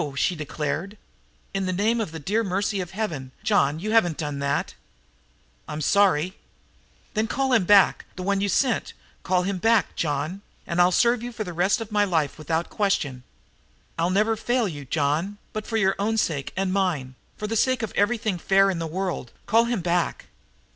she 0.15 0.35
declared. 0.35 0.97
"In 1.53 1.67
the 1.67 1.71
name 1.71 2.01
of 2.01 2.11
the 2.11 2.17
dear 2.17 2.43
mercy 2.43 2.81
of 2.81 2.89
Heaven, 2.89 3.31
John, 3.43 3.79
you 3.79 3.91
haven't 3.91 4.17
done 4.17 4.39
that?" 4.39 4.73
"I'm 5.67 5.79
sorry." 5.79 6.35
"Then 7.13 7.27
call 7.27 7.53
him 7.53 7.65
back 7.65 8.05
the 8.15 8.23
one 8.23 8.41
you 8.41 8.49
sent. 8.49 8.93
Call 9.21 9.43
him 9.43 9.59
back, 9.59 9.95
John, 9.95 10.41
and 10.65 10.81
I'll 10.81 10.91
serve 10.91 11.21
you 11.21 11.31
the 11.31 11.53
rest 11.53 11.81
of 11.81 11.91
my 11.91 12.03
life 12.03 12.39
without 12.39 12.67
question. 12.71 13.21
I'll 13.95 14.09
never 14.09 14.35
fail 14.35 14.67
you, 14.67 14.85
John, 14.85 15.37
but 15.53 15.67
for 15.67 15.77
your 15.77 15.93
own 15.99 16.17
sake 16.17 16.51
and 16.57 16.73
mine, 16.73 17.13
for 17.37 17.45
the 17.45 17.55
sake 17.55 17.83
of 17.83 17.93
everything 17.95 18.39
fair 18.39 18.71
in 18.71 18.79
the 18.79 18.87
world, 18.87 19.31
call 19.45 19.65
him 19.65 19.81
back!" 19.81 20.25